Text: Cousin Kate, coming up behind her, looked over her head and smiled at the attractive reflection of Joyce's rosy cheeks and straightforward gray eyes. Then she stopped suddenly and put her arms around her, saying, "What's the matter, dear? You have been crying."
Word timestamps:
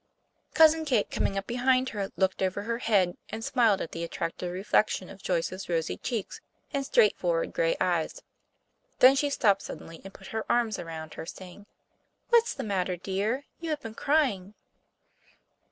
Cousin 0.55 0.83
Kate, 0.83 1.11
coming 1.11 1.37
up 1.37 1.45
behind 1.45 1.89
her, 1.89 2.11
looked 2.17 2.41
over 2.41 2.63
her 2.63 2.79
head 2.79 3.15
and 3.29 3.45
smiled 3.45 3.81
at 3.81 3.91
the 3.91 4.03
attractive 4.03 4.51
reflection 4.51 5.09
of 5.11 5.21
Joyce's 5.21 5.69
rosy 5.69 5.95
cheeks 5.95 6.41
and 6.73 6.83
straightforward 6.83 7.53
gray 7.53 7.77
eyes. 7.79 8.23
Then 8.97 9.15
she 9.15 9.29
stopped 9.29 9.61
suddenly 9.61 10.01
and 10.03 10.11
put 10.11 10.29
her 10.33 10.43
arms 10.51 10.79
around 10.79 11.13
her, 11.13 11.27
saying, 11.27 11.67
"What's 12.29 12.55
the 12.55 12.63
matter, 12.63 12.95
dear? 12.97 13.43
You 13.59 13.69
have 13.69 13.81
been 13.81 13.93
crying." 13.93 14.55